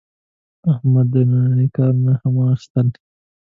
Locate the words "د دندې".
1.13-1.67